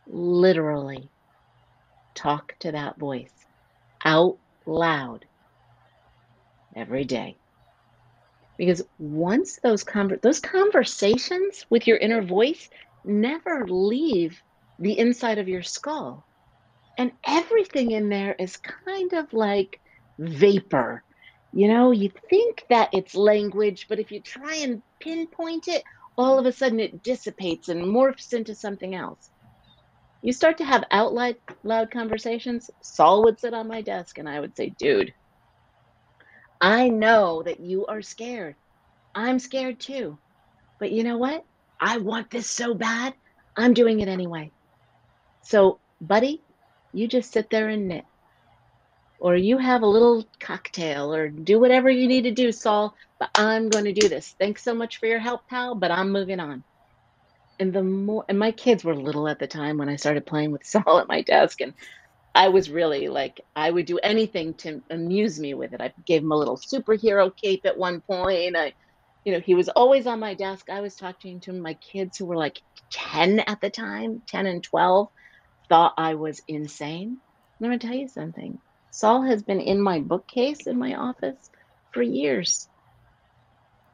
[0.07, 1.09] literally
[2.15, 3.33] talk to that voice
[4.05, 5.25] out loud
[6.77, 7.37] every day.
[8.57, 12.69] Because once those conver- those conversations with your inner voice
[13.03, 14.41] never leave
[14.79, 16.25] the inside of your skull.
[16.97, 19.79] And everything in there is kind of like
[20.19, 21.03] vapor.
[21.53, 25.83] You know, you think that it's language, but if you try and pinpoint it,
[26.17, 29.29] all of a sudden it dissipates and morphs into something else.
[30.23, 32.69] You start to have out loud conversations.
[32.81, 35.13] Saul would sit on my desk and I would say, Dude,
[36.61, 38.55] I know that you are scared.
[39.15, 40.19] I'm scared too.
[40.79, 41.45] But you know what?
[41.79, 43.13] I want this so bad.
[43.57, 44.53] I'm doing it anyway.
[45.43, 46.43] So, buddy,
[46.93, 48.05] you just sit there and knit
[49.19, 53.29] or you have a little cocktail or do whatever you need to do, Saul, but
[53.35, 54.35] I'm going to do this.
[54.39, 56.63] Thanks so much for your help, pal, but I'm moving on.
[57.59, 60.51] And the more, and my kids were little at the time when I started playing
[60.51, 61.61] with Saul at my desk.
[61.61, 61.73] And
[62.37, 65.81] I was really like, I would do anything to amuse me with it.
[65.81, 68.55] I gave him a little superhero cape at one point.
[68.55, 68.73] I,
[69.25, 70.69] you know, he was always on my desk.
[70.69, 71.53] I was talking to.
[71.53, 72.61] My kids, who were like
[72.93, 75.09] 10 at the time, 10 and 12,
[75.69, 77.19] thought I was insane.
[77.61, 78.59] Going to tell you something
[78.91, 81.49] Saul has been in my bookcase in my office
[81.93, 82.69] for years.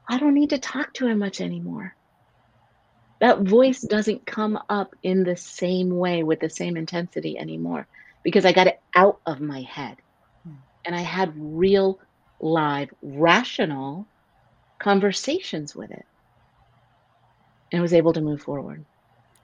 [0.10, 1.96] I don't need to talk to him much anymore.
[3.22, 7.88] That voice doesn't come up in the same way with the same intensity anymore
[8.24, 9.98] because I got it out of my head.
[10.44, 10.54] Hmm.
[10.86, 12.00] And I had real,
[12.40, 14.08] live, rational
[14.80, 16.06] conversations with it.
[17.72, 18.84] And I was able to move forward.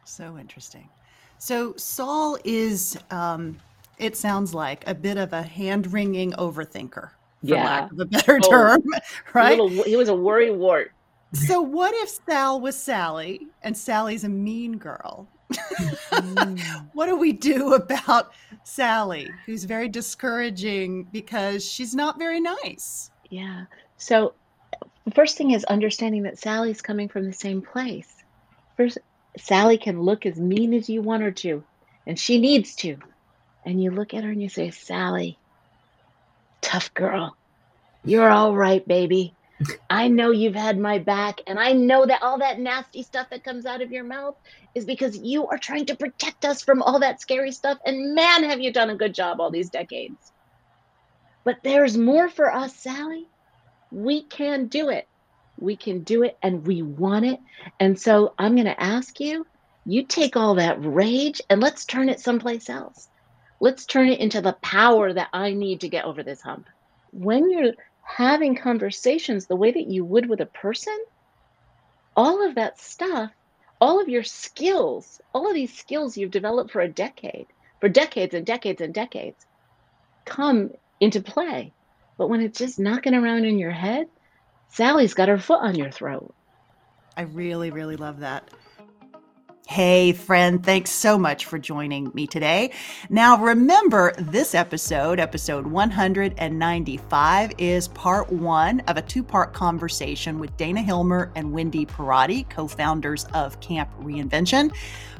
[0.05, 0.89] So interesting.
[1.37, 3.57] So Saul is um,
[3.99, 7.11] it sounds like a bit of a hand wringing overthinker, for
[7.41, 7.63] yeah.
[7.63, 8.83] lack of a better oh, term,
[9.33, 9.59] right?
[9.59, 10.91] Little, he was a worry wart.
[11.33, 15.27] So, what if Sal was Sally and Sally's a mean girl?
[16.93, 18.31] what do we do about
[18.63, 23.11] Sally, who's very discouraging because she's not very nice?
[23.29, 23.65] Yeah.
[23.97, 24.33] So,
[25.05, 28.23] the first thing is understanding that Sally's coming from the same place.
[28.77, 28.99] First,
[29.37, 31.63] Sally can look as mean as you want her to,
[32.05, 32.97] and she needs to
[33.65, 35.37] and you look at her and you say, Sally,
[36.61, 37.35] tough girl,
[38.03, 39.33] you're all right, baby.
[39.89, 43.43] I know you've had my back, and I know that all that nasty stuff that
[43.43, 44.35] comes out of your mouth
[44.73, 47.77] is because you are trying to protect us from all that scary stuff.
[47.85, 50.31] And man, have you done a good job all these decades.
[51.43, 53.27] But there's more for us, Sally.
[53.91, 55.07] We can do it.
[55.57, 57.39] We can do it, and we want it.
[57.79, 59.45] And so I'm going to ask you
[59.85, 63.09] you take all that rage and let's turn it someplace else.
[63.59, 66.67] Let's turn it into the power that I need to get over this hump.
[67.11, 67.73] When you're
[68.15, 70.97] having conversations the way that you would with a person,
[72.15, 73.31] all of that stuff,
[73.79, 77.45] all of your skills, all of these skills you've developed for a decade,
[77.79, 79.37] for decades and decades and decades,
[80.25, 81.71] come into play.
[82.17, 84.07] But when it's just knocking around in your head,
[84.71, 86.33] Sally's got her foot on your throat.
[87.15, 88.49] I really, really love that.
[89.69, 92.71] Hey, friend, thanks so much for joining me today.
[93.07, 100.57] Now, remember, this episode, episode 195, is part one of a two part conversation with
[100.57, 104.75] Dana Hilmer and Wendy Pierotti, co founders of Camp Reinvention.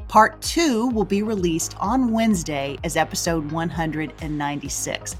[0.08, 5.16] Part two will be released on Wednesday as episode 196.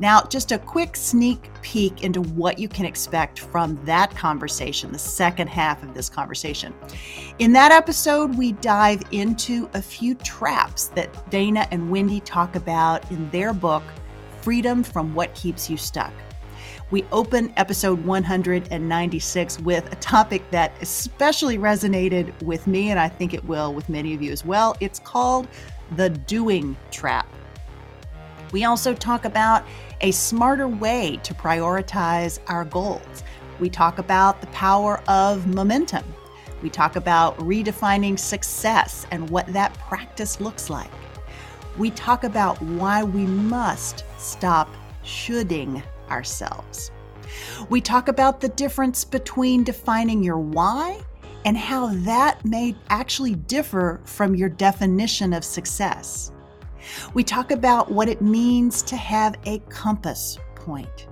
[0.00, 4.98] Now, just a quick sneak peek into what you can expect from that conversation, the
[4.98, 6.72] second half of this conversation.
[7.38, 13.10] In that episode, we dive into a few traps that Dana and Wendy talk about
[13.10, 13.82] in their book,
[14.40, 16.14] Freedom from What Keeps You Stuck.
[16.90, 23.34] We open episode 196 with a topic that especially resonated with me, and I think
[23.34, 24.78] it will with many of you as well.
[24.80, 25.46] It's called
[25.96, 27.28] the doing trap.
[28.52, 29.64] We also talk about
[30.00, 33.22] a smarter way to prioritize our goals.
[33.58, 36.04] We talk about the power of momentum.
[36.62, 40.90] We talk about redefining success and what that practice looks like.
[41.76, 44.68] We talk about why we must stop
[45.02, 46.90] shoulding ourselves.
[47.68, 51.00] We talk about the difference between defining your why
[51.44, 56.32] and how that may actually differ from your definition of success.
[57.14, 61.06] We talk about what it means to have a compass point.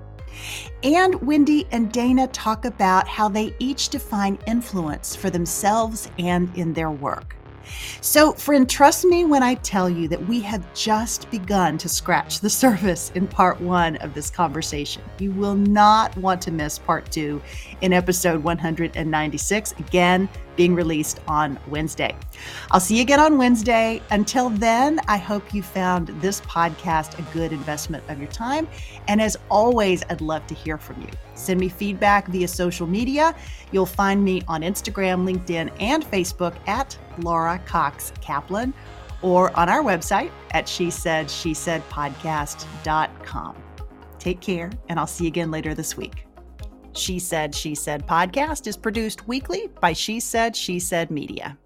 [0.82, 6.72] And Wendy and Dana talk about how they each define influence for themselves and in
[6.72, 7.34] their work.
[8.00, 12.40] So, friend, trust me when I tell you that we have just begun to scratch
[12.40, 15.02] the surface in part one of this conversation.
[15.18, 17.42] You will not want to miss part two
[17.80, 22.16] in episode 196, again, being released on Wednesday.
[22.70, 24.02] I'll see you again on Wednesday.
[24.10, 28.68] Until then, I hope you found this podcast a good investment of your time.
[29.06, 31.08] And as always, I'd love to hear from you.
[31.34, 33.34] Send me feedback via social media.
[33.70, 38.74] You'll find me on Instagram, LinkedIn, and Facebook at Laura Cox Kaplan
[39.22, 43.56] or on our website at she said she said podcast.com.
[44.18, 46.27] Take care, and I'll see you again later this week.
[46.98, 51.56] She Said, She Said podcast is produced weekly by She Said, She Said Media.